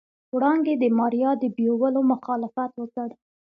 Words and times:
وړانګې 0.35 0.75
د 0.77 0.83
ماريا 0.97 1.31
د 1.41 1.43
بيولو 1.55 2.01
مخالفت 2.11 2.71
وکړ. 2.77 3.09